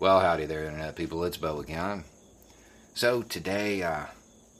Well, 0.00 0.20
howdy 0.20 0.46
there, 0.46 0.64
Internet 0.64 0.94
people. 0.94 1.24
It's 1.24 1.38
Bo 1.38 1.58
again. 1.58 2.04
So, 2.94 3.22
today 3.22 3.82
uh, 3.82 4.04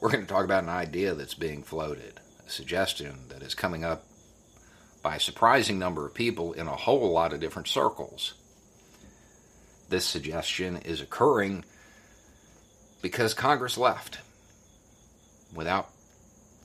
we're 0.00 0.10
going 0.10 0.26
to 0.26 0.28
talk 0.28 0.44
about 0.44 0.64
an 0.64 0.68
idea 0.68 1.14
that's 1.14 1.34
being 1.34 1.62
floated, 1.62 2.18
a 2.44 2.50
suggestion 2.50 3.20
that 3.28 3.40
is 3.40 3.54
coming 3.54 3.84
up 3.84 4.04
by 5.00 5.14
a 5.14 5.20
surprising 5.20 5.78
number 5.78 6.04
of 6.04 6.12
people 6.12 6.54
in 6.54 6.66
a 6.66 6.74
whole 6.74 7.12
lot 7.12 7.32
of 7.32 7.38
different 7.38 7.68
circles. 7.68 8.34
This 9.88 10.04
suggestion 10.04 10.78
is 10.78 11.00
occurring 11.00 11.64
because 13.00 13.32
Congress 13.32 13.78
left 13.78 14.18
without 15.54 15.88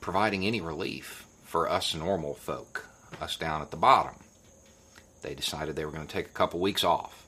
providing 0.01 0.47
any 0.47 0.61
relief 0.61 1.27
for 1.43 1.69
us 1.69 1.93
normal 1.93 2.33
folk, 2.33 2.87
us 3.21 3.37
down 3.37 3.61
at 3.61 3.69
the 3.69 3.77
bottom. 3.77 4.15
They 5.21 5.35
decided 5.35 5.75
they 5.75 5.85
were 5.85 5.91
going 5.91 6.07
to 6.07 6.11
take 6.11 6.25
a 6.25 6.29
couple 6.29 6.59
weeks 6.59 6.83
off. 6.83 7.22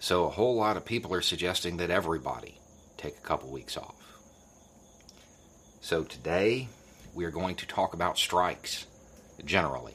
So 0.00 0.24
a 0.24 0.30
whole 0.30 0.56
lot 0.56 0.78
of 0.78 0.84
people 0.86 1.12
are 1.12 1.20
suggesting 1.20 1.76
that 1.76 1.90
everybody 1.90 2.58
take 2.96 3.18
a 3.18 3.20
couple 3.20 3.50
weeks 3.50 3.76
off. 3.76 3.94
So 5.82 6.04
today 6.04 6.68
we 7.14 7.26
are 7.26 7.30
going 7.30 7.54
to 7.56 7.66
talk 7.66 7.92
about 7.92 8.16
strikes 8.16 8.86
generally. 9.44 9.94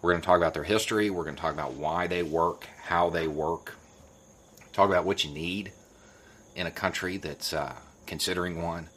We're 0.00 0.12
going 0.12 0.22
to 0.22 0.26
talk 0.26 0.36
about 0.36 0.54
their 0.54 0.62
history, 0.62 1.10
we're 1.10 1.24
going 1.24 1.34
to 1.34 1.42
talk 1.42 1.52
about 1.52 1.74
why 1.74 2.06
they 2.06 2.22
work, 2.22 2.68
how 2.84 3.10
they 3.10 3.26
work, 3.26 3.74
talk 4.72 4.88
about 4.88 5.04
what 5.04 5.24
you 5.24 5.32
need 5.32 5.72
in 6.54 6.68
a 6.68 6.70
country 6.70 7.16
that's 7.16 7.52
uh, 7.52 7.74
considering 8.06 8.62
one, 8.62 8.88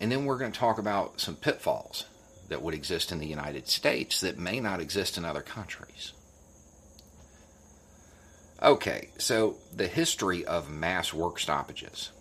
and 0.00 0.10
then 0.10 0.24
we're 0.24 0.36
going 0.36 0.52
to 0.52 0.58
talk 0.58 0.78
about 0.78 1.20
some 1.20 1.36
pitfalls 1.36 2.06
that 2.48 2.60
would 2.60 2.74
exist 2.74 3.12
in 3.12 3.20
the 3.20 3.26
United 3.26 3.68
States 3.68 4.20
that 4.20 4.36
may 4.36 4.58
not 4.58 4.80
exist 4.80 5.16
in 5.16 5.24
other 5.24 5.42
countries. 5.42 6.12
Okay, 8.62 9.08
so 9.18 9.56
the 9.74 9.88
history 9.88 10.44
of 10.44 10.70
mass 10.70 11.12
work 11.12 11.40
stoppages. 11.40 12.12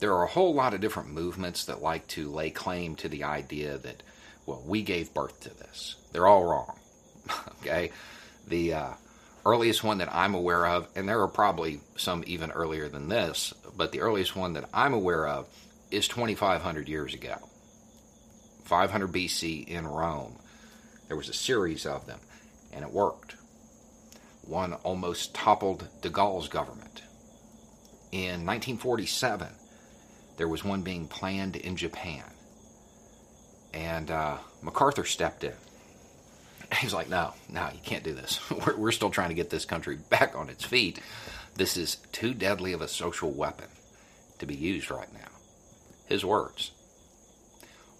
There 0.00 0.12
are 0.14 0.24
a 0.24 0.28
whole 0.28 0.52
lot 0.52 0.74
of 0.74 0.80
different 0.80 1.10
movements 1.10 1.66
that 1.66 1.80
like 1.80 2.08
to 2.08 2.28
lay 2.28 2.50
claim 2.50 2.96
to 2.96 3.08
the 3.08 3.22
idea 3.22 3.78
that, 3.78 4.02
well, 4.46 4.64
we 4.66 4.82
gave 4.82 5.14
birth 5.14 5.38
to 5.42 5.50
this. 5.50 5.94
They're 6.10 6.26
all 6.26 6.44
wrong. 6.44 6.76
okay? 7.60 7.92
The 8.48 8.74
uh, 8.74 8.90
earliest 9.46 9.84
one 9.84 9.98
that 9.98 10.12
I'm 10.12 10.34
aware 10.34 10.66
of, 10.66 10.88
and 10.96 11.08
there 11.08 11.20
are 11.20 11.28
probably 11.28 11.78
some 11.94 12.24
even 12.26 12.50
earlier 12.50 12.88
than 12.88 13.08
this, 13.08 13.54
but 13.76 13.92
the 13.92 14.00
earliest 14.00 14.34
one 14.34 14.54
that 14.54 14.68
I'm 14.74 14.92
aware 14.92 15.28
of 15.28 15.46
is 15.92 16.08
2,500 16.08 16.88
years 16.88 17.14
ago. 17.14 17.36
500 18.64 19.12
BC 19.12 19.68
in 19.68 19.86
Rome. 19.86 20.34
There 21.06 21.16
was 21.16 21.28
a 21.28 21.34
series 21.34 21.86
of 21.86 22.06
them, 22.06 22.18
and 22.72 22.84
it 22.84 22.90
worked 22.90 23.36
one 24.42 24.74
almost 24.74 25.34
toppled 25.34 25.88
de 26.00 26.08
Gaulle's 26.08 26.48
government. 26.48 27.02
In 28.10 28.44
1947, 28.44 29.48
there 30.36 30.48
was 30.48 30.64
one 30.64 30.82
being 30.82 31.06
planned 31.06 31.56
in 31.56 31.76
Japan. 31.76 32.24
And 33.72 34.10
uh, 34.10 34.38
MacArthur 34.62 35.04
stepped 35.04 35.44
in. 35.44 35.54
He's 36.78 36.92
like, 36.92 37.08
no, 37.08 37.32
no, 37.48 37.68
you 37.72 37.80
can't 37.84 38.04
do 38.04 38.14
this. 38.14 38.40
We're, 38.66 38.76
we're 38.76 38.92
still 38.92 39.10
trying 39.10 39.28
to 39.28 39.34
get 39.34 39.50
this 39.50 39.64
country 39.64 39.96
back 40.10 40.36
on 40.36 40.48
its 40.48 40.64
feet. 40.64 41.00
This 41.54 41.76
is 41.76 41.96
too 42.12 42.34
deadly 42.34 42.72
of 42.72 42.80
a 42.80 42.88
social 42.88 43.30
weapon 43.30 43.68
to 44.38 44.46
be 44.46 44.54
used 44.54 44.90
right 44.90 45.12
now. 45.12 45.28
His 46.06 46.24
words. 46.24 46.72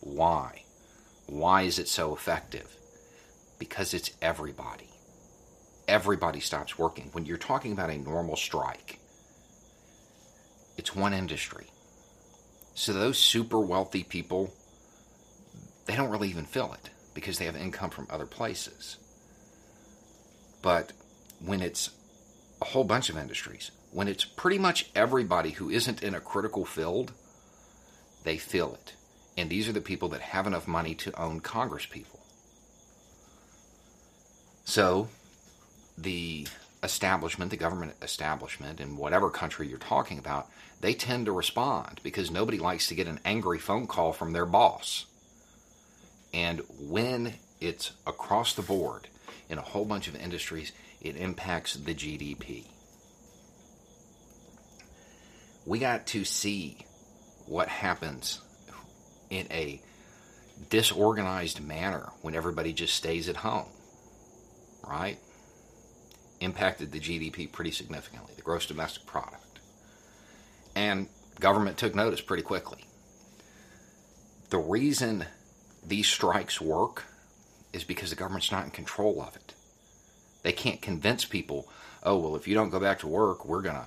Why? 0.01 0.63
Why 1.27 1.63
is 1.63 1.79
it 1.79 1.89
so 1.89 2.15
effective? 2.15 2.77
Because 3.59 3.95
it's 3.95 4.11
everybody 4.21 4.92
everybody 5.89 6.41
stops 6.41 6.79
working. 6.79 7.11
When 7.13 7.27
you're 7.27 7.37
talking 7.37 7.73
about 7.73 7.91
a 7.91 7.99
normal 7.99 8.37
strike, 8.37 8.99
it's 10.77 10.95
one 10.95 11.13
industry. 11.13 11.67
So 12.75 12.93
those 12.93 13.19
super 13.19 13.61
wealthy 13.61 14.03
people, 14.03 14.53
they 15.87 15.97
don't 15.97 16.11
really 16.11 16.29
even 16.29 16.47
feel 16.47 16.73
it 16.73 16.91
because 17.15 17.39
they 17.39 17.45
have 17.45 17.57
income 17.57 17.91
from 17.91 18.07
other 18.11 18.27
places. 18.27 18.97
But 20.63 20.93
when 21.45 21.61
it's 21.61 21.91
a 22.61 22.67
whole 22.67 22.85
bunch 22.85 23.11
of 23.11 23.19
industries, 23.19 23.71
when 23.91 24.09
it's 24.09 24.25
pretty 24.25 24.59
much 24.59 24.91
everybody 24.95 25.51
who 25.51 25.69
isn't 25.69 26.03
in 26.03 26.15
a 26.15 26.21
critical 26.21 26.65
field, 26.65 27.13
they 28.25 28.39
feel 28.39 28.75
it. 28.75 28.95
And 29.37 29.51
these 29.51 29.69
are 29.69 29.73
the 29.73 29.81
people 29.81 30.09
that 30.11 30.21
have 30.21 30.47
enough 30.47 30.69
money 30.69 30.95
to 30.97 31.21
own 31.21 31.41
Congress 31.41 31.87
people. 31.87 32.21
So 34.65 35.09
the 36.03 36.47
establishment, 36.83 37.51
the 37.51 37.57
government 37.57 37.95
establishment, 38.03 38.81
in 38.81 38.97
whatever 38.97 39.31
country 39.31 39.69
you're 39.69 39.79
talking 39.79 40.19
about, 40.19 40.49
they 40.81 40.95
tend 40.95 41.27
to 41.27 41.33
respond 41.33 42.01
because 42.03 42.31
nobody 42.31 42.59
likes 42.59 42.89
to 42.89 42.95
get 42.95 43.07
an 43.07 43.21
angry 43.25 43.59
phone 43.59 43.87
call 43.87 44.13
from 44.13 44.33
their 44.33 44.47
boss. 44.47 45.07
And 46.35 46.63
when 46.81 47.35
it's 47.61 47.93
across 48.07 48.55
the 48.55 48.63
board 48.63 49.09
in 49.49 49.59
a 49.59 49.63
whole 49.63 49.85
bunch 49.85 50.09
of 50.09 50.17
industries, 50.17 50.73
it 51.01 51.17
impacts 51.17 51.75
the 51.75 51.95
GDP. 51.95 52.67
We 55.65 55.79
got 55.79 56.07
to 56.09 56.25
see 56.25 56.79
what 57.47 57.69
happens 57.69 58.41
in 59.31 59.47
a 59.51 59.81
disorganized 60.69 61.61
manner 61.61 62.11
when 62.23 62.35
everybody 62.35 62.73
just 62.73 62.95
stays 62.95 63.29
at 63.29 63.37
home, 63.37 63.67
right? 64.87 65.19
Impacted 66.43 66.93
the 66.93 67.01
GDP 67.01 67.51
pretty 67.51 67.71
significantly, 67.71 68.33
the 68.37 68.43
gross 68.43 68.67
domestic 68.67 69.07
product. 69.07 69.61
And 70.75 71.09
government 71.41 71.77
took 71.77 71.95
notice 71.95 72.21
pretty 72.21 72.43
quickly. 72.43 72.85
The 74.51 74.59
reason 74.59 75.25
these 75.87 76.07
strikes 76.07 76.61
work 76.61 77.05
is 77.73 77.85
because 77.85 78.11
the 78.11 78.17
government's 78.17 78.53
not 78.53 78.65
in 78.65 78.71
control 78.71 79.23
of 79.23 79.35
it. 79.37 79.55
They 80.43 80.53
can't 80.53 80.83
convince 80.83 81.25
people, 81.25 81.69
oh, 82.03 82.19
well, 82.19 82.37
if 82.37 82.47
you 82.47 82.55
don't 82.55 82.71
go 82.71 82.81
back 82.81 82.99
to 83.01 83.09
work, 83.09 83.47
we're 83.47 83.63
going 83.63 83.77
to 83.77 83.87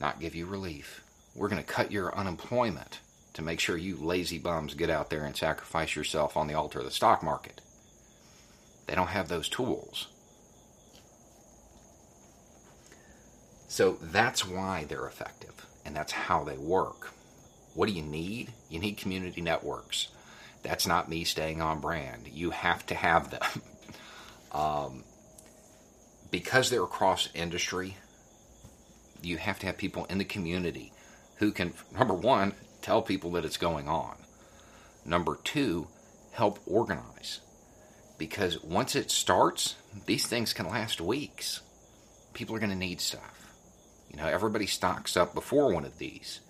not 0.00 0.20
give 0.20 0.34
you 0.34 0.46
relief. 0.46 1.02
We're 1.34 1.48
going 1.48 1.62
to 1.62 1.68
cut 1.68 1.92
your 1.92 2.14
unemployment 2.14 3.00
to 3.34 3.42
make 3.42 3.60
sure 3.60 3.76
you 3.76 3.96
lazy 3.96 4.38
bums 4.38 4.74
get 4.74 4.90
out 4.90 5.10
there 5.10 5.24
and 5.24 5.36
sacrifice 5.36 5.94
yourself 5.96 6.36
on 6.36 6.46
the 6.46 6.54
altar 6.54 6.80
of 6.80 6.84
the 6.84 6.90
stock 6.90 7.22
market. 7.22 7.60
They 8.86 8.94
don't 8.94 9.08
have 9.08 9.28
those 9.28 9.48
tools. 9.48 10.08
So 13.68 13.98
that's 14.00 14.46
why 14.46 14.84
they're 14.88 15.06
effective, 15.06 15.66
and 15.84 15.94
that's 15.94 16.12
how 16.12 16.42
they 16.42 16.56
work. 16.56 17.12
What 17.74 17.86
do 17.86 17.94
you 17.94 18.02
need? 18.02 18.52
You 18.70 18.80
need 18.80 18.96
community 18.96 19.42
networks. 19.42 20.08
That's 20.62 20.86
not 20.86 21.08
me 21.08 21.24
staying 21.24 21.62
on 21.62 21.80
brand. 21.80 22.28
You 22.32 22.50
have 22.50 22.84
to 22.86 22.94
have 22.94 23.30
them. 23.30 23.62
um, 24.52 25.04
because 26.30 26.70
they're 26.70 26.82
across 26.82 27.28
industry, 27.34 27.96
you 29.22 29.36
have 29.36 29.58
to 29.60 29.66
have 29.66 29.76
people 29.76 30.06
in 30.06 30.18
the 30.18 30.24
community 30.24 30.92
who 31.36 31.52
can, 31.52 31.72
number 31.96 32.14
one, 32.14 32.54
tell 32.82 33.02
people 33.02 33.32
that 33.32 33.44
it's 33.44 33.56
going 33.56 33.88
on. 33.88 34.16
Number 35.04 35.38
two, 35.44 35.88
help 36.32 36.58
organize. 36.66 37.40
Because 38.18 38.62
once 38.62 38.96
it 38.96 39.10
starts, 39.10 39.76
these 40.06 40.26
things 40.26 40.52
can 40.52 40.66
last 40.66 41.00
weeks. 41.00 41.60
People 42.34 42.56
are 42.56 42.60
going 42.60 42.70
to 42.70 42.76
need 42.76 43.00
stuff. 43.00 43.47
You 44.10 44.16
know, 44.16 44.26
everybody 44.26 44.66
stocks 44.66 45.16
up 45.16 45.34
before 45.34 45.72
one 45.72 45.84
of 45.84 45.98
these. 45.98 46.40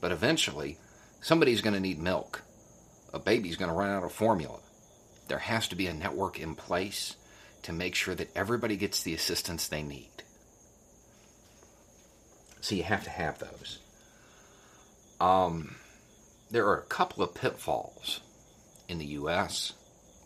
But 0.00 0.12
eventually, 0.12 0.78
somebody's 1.20 1.60
going 1.60 1.74
to 1.74 1.80
need 1.80 1.98
milk. 1.98 2.42
A 3.12 3.18
baby's 3.18 3.56
going 3.56 3.70
to 3.70 3.76
run 3.76 3.90
out 3.90 4.04
of 4.04 4.12
formula. 4.12 4.60
There 5.28 5.38
has 5.38 5.68
to 5.68 5.76
be 5.76 5.86
a 5.86 5.94
network 5.94 6.38
in 6.38 6.54
place 6.54 7.16
to 7.62 7.72
make 7.72 7.94
sure 7.94 8.14
that 8.14 8.34
everybody 8.36 8.76
gets 8.76 9.02
the 9.02 9.14
assistance 9.14 9.66
they 9.66 9.82
need. 9.82 10.10
So 12.60 12.74
you 12.74 12.82
have 12.82 13.04
to 13.04 13.10
have 13.10 13.38
those. 13.38 13.78
Um, 15.20 15.76
there 16.50 16.66
are 16.66 16.78
a 16.78 16.86
couple 16.86 17.22
of 17.22 17.34
pitfalls 17.34 18.20
in 18.88 18.98
the 18.98 19.06
U.S. 19.06 19.74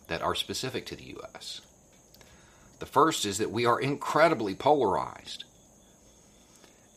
that 0.07 0.21
are 0.21 0.35
specific 0.35 0.85
to 0.87 0.95
the 0.95 1.05
U.S. 1.05 1.61
The 2.79 2.85
first 2.85 3.25
is 3.25 3.37
that 3.37 3.51
we 3.51 3.65
are 3.65 3.79
incredibly 3.79 4.55
polarized. 4.55 5.45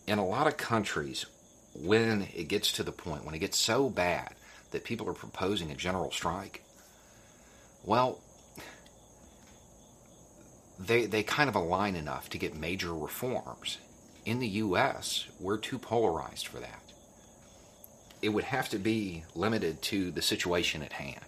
In 0.06 0.18
a 0.18 0.26
lot 0.26 0.46
of 0.46 0.56
countries, 0.56 1.26
when 1.74 2.28
it 2.34 2.48
gets 2.48 2.72
to 2.72 2.82
the 2.82 2.92
point, 2.92 3.24
when 3.24 3.34
it 3.34 3.40
gets 3.40 3.58
so 3.58 3.90
bad 3.90 4.34
that 4.70 4.84
people 4.84 5.08
are 5.08 5.14
proposing 5.14 5.70
a 5.70 5.74
general 5.74 6.10
strike, 6.10 6.62
well, 7.84 8.20
they, 10.78 11.06
they 11.06 11.22
kind 11.22 11.48
of 11.48 11.56
align 11.56 11.96
enough 11.96 12.28
to 12.30 12.38
get 12.38 12.56
major 12.56 12.94
reforms. 12.94 13.78
In 14.24 14.38
the 14.38 14.48
U.S., 14.48 15.26
we're 15.40 15.56
too 15.56 15.78
polarized 15.78 16.46
for 16.48 16.58
that. 16.58 16.82
It 18.22 18.30
would 18.30 18.44
have 18.44 18.68
to 18.70 18.78
be 18.78 19.24
limited 19.34 19.82
to 19.82 20.10
the 20.10 20.22
situation 20.22 20.82
at 20.82 20.92
hand 20.92 21.24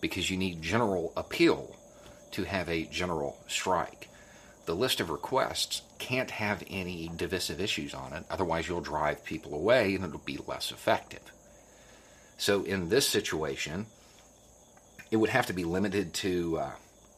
because 0.00 0.30
you 0.30 0.36
need 0.36 0.62
general 0.62 1.12
appeal 1.16 1.74
to 2.32 2.44
have 2.44 2.68
a 2.68 2.84
general 2.84 3.38
strike. 3.48 4.08
The 4.66 4.74
list 4.74 5.00
of 5.00 5.10
requests 5.10 5.82
can't 5.98 6.30
have 6.32 6.62
any 6.68 7.10
divisive 7.16 7.60
issues 7.60 7.94
on 7.94 8.12
it, 8.12 8.24
otherwise, 8.28 8.68
you'll 8.68 8.80
drive 8.80 9.24
people 9.24 9.54
away 9.54 9.94
and 9.94 10.04
it'll 10.04 10.18
be 10.18 10.38
less 10.46 10.70
effective. 10.70 11.32
So, 12.36 12.64
in 12.64 12.88
this 12.88 13.08
situation, 13.08 13.86
it 15.10 15.16
would 15.16 15.30
have 15.30 15.46
to 15.46 15.52
be 15.52 15.64
limited 15.64 16.12
to 16.14 16.58
uh, 16.58 16.70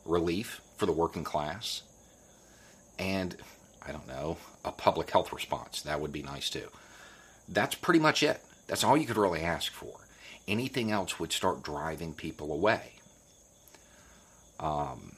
relief 0.04 0.60
for 0.76 0.86
the 0.86 0.92
working 0.92 1.24
class 1.24 1.82
and, 2.98 3.36
I 3.86 3.92
don't 3.92 4.06
know, 4.06 4.36
a 4.64 4.72
public 4.72 5.10
health 5.10 5.32
response. 5.32 5.82
That 5.82 6.00
would 6.00 6.12
be 6.12 6.22
nice 6.22 6.50
too. 6.50 6.68
That's 7.48 7.74
pretty 7.74 8.00
much 8.00 8.22
it. 8.22 8.40
That's 8.66 8.84
all 8.84 8.96
you 8.96 9.06
could 9.06 9.16
really 9.16 9.40
ask 9.40 9.72
for. 9.72 9.94
Anything 10.46 10.90
else 10.90 11.18
would 11.18 11.32
start 11.32 11.62
driving 11.62 12.12
people 12.12 12.52
away. 12.52 12.92
Um, 14.60 15.12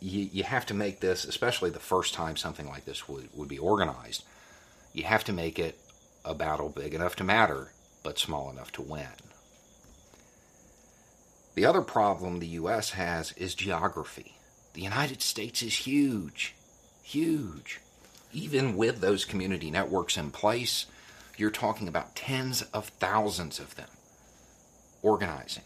you, 0.00 0.28
you 0.32 0.44
have 0.44 0.66
to 0.66 0.74
make 0.74 1.00
this, 1.00 1.24
especially 1.24 1.70
the 1.70 1.78
first 1.78 2.14
time 2.14 2.36
something 2.36 2.68
like 2.68 2.84
this 2.84 3.08
would, 3.08 3.28
would 3.34 3.48
be 3.48 3.58
organized, 3.58 4.24
you 4.92 5.04
have 5.04 5.24
to 5.24 5.32
make 5.32 5.58
it 5.58 5.78
a 6.24 6.34
battle 6.34 6.68
big 6.68 6.94
enough 6.94 7.16
to 7.16 7.24
matter, 7.24 7.72
but 8.02 8.18
small 8.18 8.50
enough 8.50 8.72
to 8.72 8.82
win. 8.82 9.08
The 11.54 11.64
other 11.64 11.82
problem 11.82 12.38
the 12.38 12.46
U.S. 12.46 12.90
has 12.90 13.32
is 13.32 13.54
geography. 13.54 14.34
The 14.74 14.82
United 14.82 15.22
States 15.22 15.62
is 15.62 15.74
huge, 15.74 16.54
huge. 17.02 17.80
Even 18.32 18.76
with 18.76 19.00
those 19.00 19.24
community 19.24 19.70
networks 19.70 20.16
in 20.16 20.30
place, 20.30 20.86
you're 21.36 21.50
talking 21.50 21.88
about 21.88 22.14
tens 22.14 22.62
of 22.72 22.88
thousands 23.00 23.58
of 23.58 23.74
them 23.74 23.88
organizing, 25.02 25.64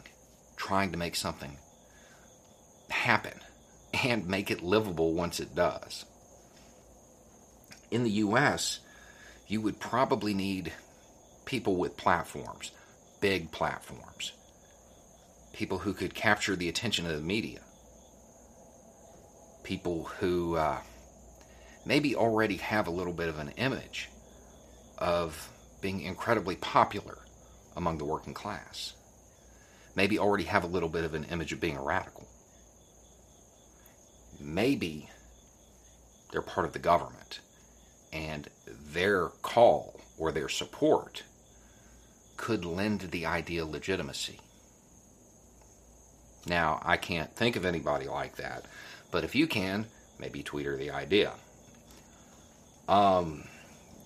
trying 0.57 0.93
to 0.93 0.99
make 0.99 1.17
something 1.17 1.57
happen 2.89 3.41
and 3.93 4.27
make 4.27 4.51
it 4.51 4.63
livable 4.63 5.13
once 5.13 5.41
it 5.41 5.55
does. 5.55 6.05
In 7.91 8.05
the 8.05 8.11
US, 8.11 8.81
you 9.47 9.61
would 9.61 9.79
probably 9.79 10.35
need 10.35 10.73
people 11.45 11.77
with 11.77 11.97
platforms, 11.97 12.73
big 13.21 13.51
platforms, 13.53 14.33
people 15.53 15.79
who 15.79 15.93
could 15.93 16.15
capture 16.15 16.57
the 16.57 16.69
attention 16.69 17.07
of 17.07 17.13
the 17.13 17.21
media, 17.21 17.61
people 19.63 20.05
who 20.05 20.57
uh, 20.57 20.81
maybe 21.85 22.17
already 22.17 22.57
have 22.57 22.87
a 22.87 22.91
little 22.91 23.13
bit 23.13 23.29
of 23.29 23.39
an 23.39 23.51
image 23.57 24.09
of 24.99 25.51
being 25.81 26.01
incredibly 26.01 26.57
popular 26.57 27.19
among 27.77 27.99
the 27.99 28.05
working 28.05 28.35
class, 28.35 28.95
maybe 29.95 30.19
already 30.19 30.45
have 30.45 30.65
a 30.65 30.69
little 30.69 30.89
bit 30.89 31.05
of 31.05 31.15
an 31.15 31.25
image 31.25 31.53
of 31.53 31.61
being 31.61 31.77
a 31.77 31.83
radical 31.83 32.27
maybe 34.43 35.09
they're 36.31 36.43
part 36.43 36.67
of 36.67 36.73
the 36.73 36.79
government 36.79 37.41
and 38.13 38.49
their 38.93 39.29
call 39.43 40.01
or 40.19 40.33
their 40.33 40.49
support 40.49 41.23
could 42.37 42.65
lend 42.65 43.01
the 43.01 43.27
idea 43.27 43.65
legitimacy. 43.65 44.41
Now, 46.47 46.81
I 46.85 46.97
can't 46.97 47.35
think 47.35 47.57
of 47.57 47.65
anybody 47.65 48.07
like 48.07 48.37
that, 48.37 48.67
but 49.11 49.25
if 49.25 49.35
you 49.35 49.47
can, 49.47 49.87
maybe 50.19 50.43
tweet 50.43 50.67
her 50.67 50.77
the 50.77 50.91
idea. 50.91 51.33
Um, 52.89 53.45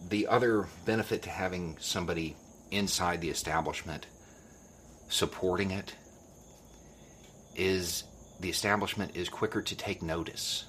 the 0.08 0.26
other 0.26 0.66
benefit 0.84 1.22
to 1.22 1.30
having 1.30 1.76
somebody 1.80 2.36
inside 2.70 3.20
the 3.20 3.30
establishment 3.30 4.06
supporting 5.08 5.70
it 5.70 5.94
is 7.54 8.04
the 8.40 8.50
establishment 8.50 9.16
is 9.16 9.28
quicker 9.28 9.62
to 9.62 9.76
take 9.76 10.02
notice. 10.02 10.64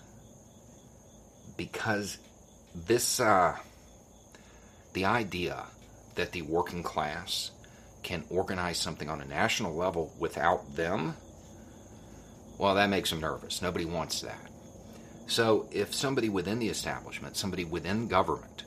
Because 1.58 2.18
this 2.76 3.20
uh, 3.20 3.58
the 4.94 5.06
idea 5.06 5.66
that 6.16 6.32
the 6.32 6.42
working 6.44 6.84
class 6.84 7.52
can 8.04 8.24
organize 8.30 8.78
something 8.78 9.10
on 9.10 9.22
a 9.22 9.26
national 9.26 9.76
level 9.76 10.14
without 10.20 10.76
them 10.76 11.16
well 12.58 12.76
that 12.76 12.90
makes 12.90 13.10
them 13.10 13.20
nervous. 13.20 13.62
Nobody 13.62 13.86
wants 13.86 14.22
that. 14.22 14.50
So 15.28 15.68
if 15.72 15.94
somebody 15.94 16.30
within 16.30 16.60
the 16.60 16.70
establishment 16.70 17.36
somebody 17.36 17.66
within 17.66 18.08
government 18.08 18.64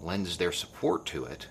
lends 0.00 0.36
their 0.36 0.52
support 0.52 1.04
to 1.06 1.24
it 1.24 1.48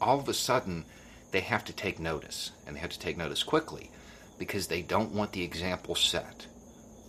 all 0.00 0.18
of 0.18 0.28
a 0.28 0.34
sudden 0.34 0.84
they 1.32 1.40
have 1.40 1.64
to 1.64 1.72
take 1.72 1.98
notice 1.98 2.52
and 2.66 2.74
they 2.74 2.80
have 2.80 2.90
to 2.90 2.98
take 2.98 3.16
notice 3.16 3.42
quickly 3.42 3.90
because 4.40 4.68
they 4.68 4.80
don't 4.80 5.12
want 5.12 5.32
the 5.32 5.42
example 5.42 5.94
set 5.94 6.46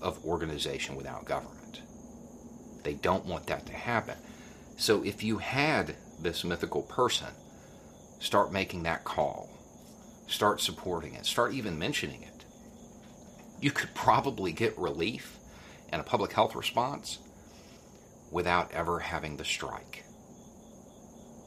of 0.01 0.23
organization 0.25 0.97
without 0.97 1.23
government. 1.23 1.81
They 2.83 2.93
don't 2.93 3.25
want 3.25 3.47
that 3.47 3.65
to 3.67 3.73
happen. 3.73 4.17
So 4.75 5.01
if 5.03 5.23
you 5.23 5.37
had 5.37 5.95
this 6.19 6.43
mythical 6.43 6.81
person, 6.81 7.29
start 8.19 8.51
making 8.51 8.83
that 8.83 9.05
call, 9.05 9.49
start 10.27 10.59
supporting 10.59 11.13
it, 11.13 11.25
start 11.25 11.53
even 11.53 11.79
mentioning 11.79 12.21
it. 12.21 12.43
You 13.61 13.71
could 13.71 13.95
probably 13.95 14.51
get 14.51 14.77
relief 14.77 15.37
and 15.89 16.01
a 16.01 16.03
public 16.03 16.33
health 16.33 16.53
response 16.53 17.19
without 18.29 18.73
ever 18.73 18.99
having 18.99 19.37
the 19.37 19.45
strike 19.45 20.03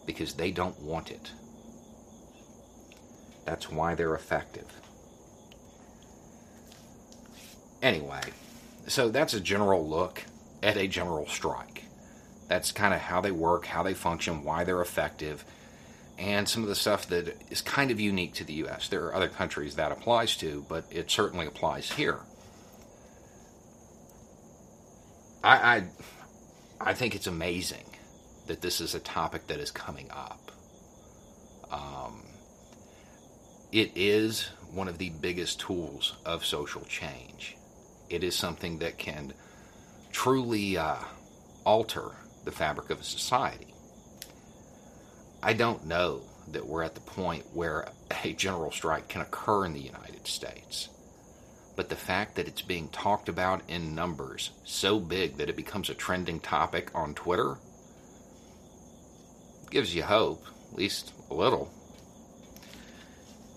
because 0.06 0.32
they 0.32 0.50
don't 0.50 0.80
want 0.80 1.10
it. 1.10 1.32
That's 3.44 3.70
why 3.70 3.94
they're 3.94 4.14
effective. 4.14 4.80
Anyway, 7.84 8.22
so 8.86 9.10
that's 9.10 9.34
a 9.34 9.40
general 9.40 9.86
look 9.86 10.24
at 10.62 10.78
a 10.78 10.88
general 10.88 11.26
strike. 11.26 11.84
That's 12.48 12.72
kind 12.72 12.94
of 12.94 13.00
how 13.00 13.20
they 13.20 13.30
work, 13.30 13.66
how 13.66 13.82
they 13.82 13.92
function, 13.92 14.42
why 14.42 14.64
they're 14.64 14.80
effective, 14.80 15.44
and 16.18 16.48
some 16.48 16.62
of 16.62 16.70
the 16.70 16.76
stuff 16.76 17.06
that 17.08 17.36
is 17.50 17.60
kind 17.60 17.90
of 17.90 18.00
unique 18.00 18.32
to 18.34 18.44
the 18.44 18.54
U.S. 18.54 18.88
There 18.88 19.04
are 19.04 19.14
other 19.14 19.28
countries 19.28 19.74
that 19.74 19.92
applies 19.92 20.34
to, 20.38 20.64
but 20.66 20.86
it 20.90 21.10
certainly 21.10 21.44
applies 21.44 21.92
here. 21.92 22.20
I, 25.42 25.76
I, 25.76 25.84
I 26.80 26.94
think 26.94 27.14
it's 27.14 27.26
amazing 27.26 27.84
that 28.46 28.62
this 28.62 28.80
is 28.80 28.94
a 28.94 29.00
topic 29.00 29.46
that 29.48 29.60
is 29.60 29.70
coming 29.70 30.10
up. 30.10 30.50
Um, 31.70 32.22
it 33.72 33.92
is 33.94 34.48
one 34.72 34.88
of 34.88 34.96
the 34.96 35.10
biggest 35.10 35.60
tools 35.60 36.14
of 36.24 36.46
social 36.46 36.80
change 36.86 37.58
it 38.10 38.24
is 38.24 38.34
something 38.34 38.78
that 38.78 38.98
can 38.98 39.32
truly 40.12 40.76
uh, 40.76 40.96
alter 41.64 42.12
the 42.44 42.52
fabric 42.52 42.90
of 42.90 43.00
a 43.00 43.04
society. 43.04 43.74
I 45.42 45.52
don't 45.52 45.86
know 45.86 46.22
that 46.52 46.66
we're 46.66 46.82
at 46.82 46.94
the 46.94 47.00
point 47.00 47.44
where 47.52 47.88
a 48.22 48.32
general 48.32 48.70
strike 48.70 49.08
can 49.08 49.22
occur 49.22 49.66
in 49.66 49.72
the 49.72 49.80
United 49.80 50.26
States. 50.26 50.88
But 51.76 51.88
the 51.88 51.96
fact 51.96 52.36
that 52.36 52.46
it's 52.46 52.62
being 52.62 52.88
talked 52.88 53.28
about 53.28 53.62
in 53.68 53.94
numbers 53.94 54.50
so 54.64 55.00
big 55.00 55.38
that 55.38 55.48
it 55.48 55.56
becomes 55.56 55.90
a 55.90 55.94
trending 55.94 56.38
topic 56.40 56.90
on 56.94 57.14
Twitter 57.14 57.56
gives 59.70 59.94
you 59.94 60.04
hope, 60.04 60.44
at 60.70 60.78
least 60.78 61.12
a 61.30 61.34
little. 61.34 61.72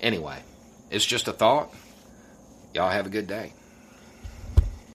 Anyway, 0.02 0.42
it's 0.90 1.06
just 1.06 1.28
a 1.28 1.34
thought. 1.34 1.74
Y'all 2.74 2.90
have 2.90 3.06
a 3.06 3.10
good 3.10 3.28
day. 3.28 3.54